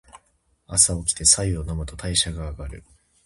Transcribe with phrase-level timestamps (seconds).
[0.65, 2.83] 朝おきて白湯を飲むと代謝が上がる。